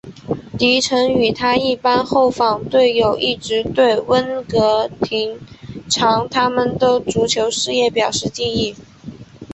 [0.57, 5.39] 迪臣与他一班后防队友一直对温格延
[5.91, 8.75] 长他们的足球事业表示敬意。